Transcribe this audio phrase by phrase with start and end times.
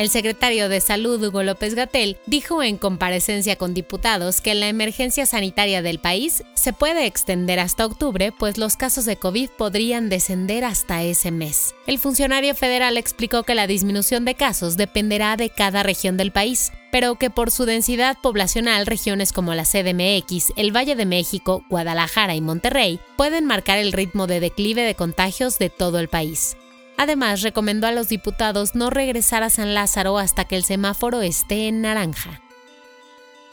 [0.00, 5.26] El secretario de Salud, Hugo López Gatel, dijo en comparecencia con diputados que la emergencia
[5.26, 10.64] sanitaria del país se puede extender hasta octubre, pues los casos de COVID podrían descender
[10.64, 11.74] hasta ese mes.
[11.86, 16.72] El funcionario federal explicó que la disminución de casos dependerá de cada región del país,
[16.90, 22.34] pero que por su densidad poblacional regiones como la CDMX, el Valle de México, Guadalajara
[22.34, 26.56] y Monterrey pueden marcar el ritmo de declive de contagios de todo el país.
[27.00, 31.66] Además, recomendó a los diputados no regresar a San Lázaro hasta que el semáforo esté
[31.66, 32.42] en naranja.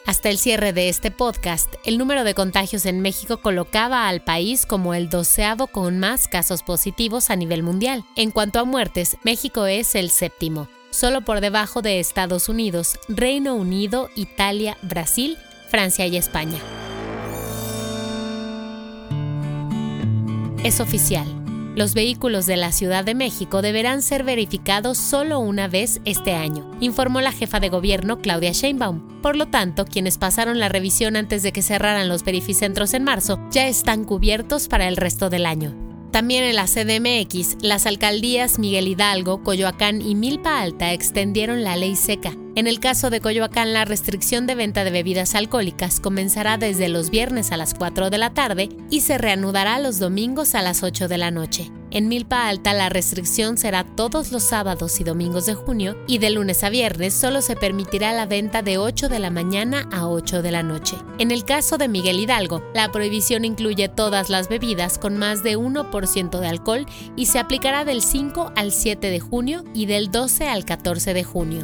[0.04, 4.66] Hasta el cierre de este podcast, el número de contagios en México colocaba al país
[4.66, 8.04] como el doceavo con más casos positivos a nivel mundial.
[8.16, 13.54] En cuanto a muertes, México es el séptimo, solo por debajo de Estados Unidos, Reino
[13.54, 15.38] Unido, Italia, Brasil,
[15.70, 16.58] Francia y España.
[20.62, 21.37] Es oficial.
[21.78, 26.68] Los vehículos de la Ciudad de México deberán ser verificados solo una vez este año,
[26.80, 29.20] informó la jefa de gobierno Claudia Sheinbaum.
[29.22, 33.38] Por lo tanto, quienes pasaron la revisión antes de que cerraran los verificentros en marzo
[33.52, 35.87] ya están cubiertos para el resto del año.
[36.10, 41.96] También en la CDMX, las alcaldías Miguel Hidalgo, Coyoacán y Milpa Alta extendieron la ley
[41.96, 42.32] seca.
[42.54, 47.10] En el caso de Coyoacán, la restricción de venta de bebidas alcohólicas comenzará desde los
[47.10, 51.08] viernes a las 4 de la tarde y se reanudará los domingos a las 8
[51.08, 51.70] de la noche.
[51.90, 56.28] En Milpa Alta la restricción será todos los sábados y domingos de junio y de
[56.28, 60.42] lunes a viernes solo se permitirá la venta de 8 de la mañana a 8
[60.42, 60.96] de la noche.
[61.18, 65.56] En el caso de Miguel Hidalgo, la prohibición incluye todas las bebidas con más de
[65.56, 66.84] 1% de alcohol
[67.16, 71.24] y se aplicará del 5 al 7 de junio y del 12 al 14 de
[71.24, 71.62] junio.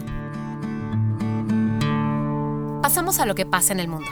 [2.80, 4.08] Pasamos a lo que pasa en el mundo.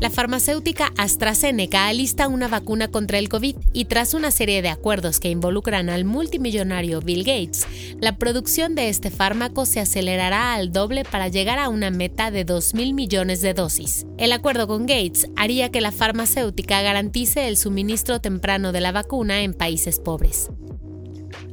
[0.00, 5.18] La farmacéutica AstraZeneca alista una vacuna contra el COVID y tras una serie de acuerdos
[5.18, 7.66] que involucran al multimillonario Bill Gates,
[8.00, 12.44] la producción de este fármaco se acelerará al doble para llegar a una meta de
[12.44, 14.06] 2 mil millones de dosis.
[14.18, 19.42] El acuerdo con Gates haría que la farmacéutica garantice el suministro temprano de la vacuna
[19.42, 20.48] en países pobres.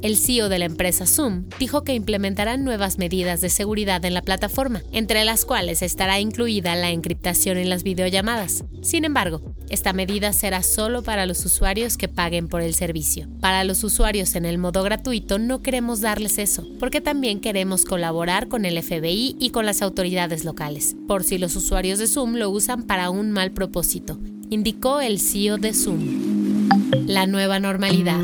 [0.05, 4.21] El CEO de la empresa Zoom dijo que implementarán nuevas medidas de seguridad en la
[4.21, 8.65] plataforma, entre las cuales estará incluida la encriptación en las videollamadas.
[8.83, 13.27] Sin embargo, esta medida será solo para los usuarios que paguen por el servicio.
[13.41, 18.47] Para los usuarios en el modo gratuito no queremos darles eso, porque también queremos colaborar
[18.47, 22.51] con el FBI y con las autoridades locales, por si los usuarios de Zoom lo
[22.51, 24.19] usan para un mal propósito,
[24.51, 26.69] indicó el CEO de Zoom.
[27.07, 28.21] La nueva normalidad.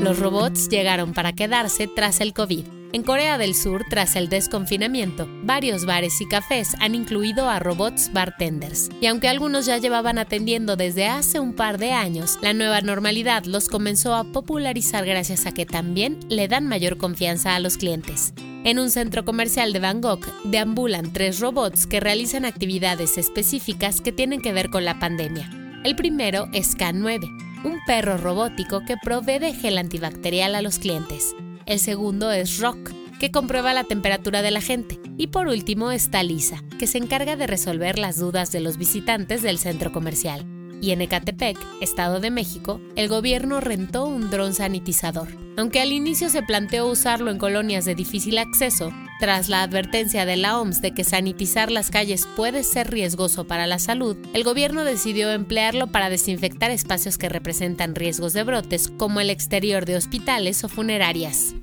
[0.00, 2.64] Los robots llegaron para quedarse tras el COVID.
[2.92, 8.10] En Corea del Sur, tras el desconfinamiento, varios bares y cafés han incluido a robots
[8.12, 8.90] bartenders.
[9.00, 13.44] Y aunque algunos ya llevaban atendiendo desde hace un par de años, la nueva normalidad
[13.44, 18.32] los comenzó a popularizar gracias a que también le dan mayor confianza a los clientes.
[18.64, 24.40] En un centro comercial de Bangkok deambulan tres robots que realizan actividades específicas que tienen
[24.40, 25.50] que ver con la pandemia.
[25.84, 31.34] El primero es K9, un perro robótico que provee de gel antibacterial a los clientes.
[31.66, 34.98] El segundo es Rock, que comprueba la temperatura de la gente.
[35.16, 39.42] Y por último está Lisa, que se encarga de resolver las dudas de los visitantes
[39.42, 40.46] del centro comercial.
[40.80, 45.28] Y en Ecatepec, Estado de México, el gobierno rentó un dron sanitizador.
[45.56, 50.36] Aunque al inicio se planteó usarlo en colonias de difícil acceso, tras la advertencia de
[50.36, 54.84] la OMS de que sanitizar las calles puede ser riesgoso para la salud, el gobierno
[54.84, 60.62] decidió emplearlo para desinfectar espacios que representan riesgos de brotes, como el exterior de hospitales
[60.62, 61.54] o funerarias.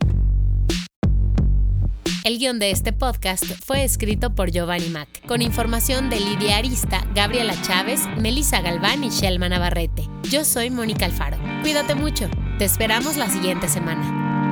[2.25, 7.05] El guion de este podcast fue escrito por Giovanni Mac, con información de Lidia Arista,
[7.13, 10.09] Gabriela Chávez, Melissa Galván y Shelma Navarrete.
[10.23, 11.37] Yo soy Mónica Alfaro.
[11.61, 12.27] Cuídate mucho.
[12.57, 14.44] Te esperamos la siguiente semana.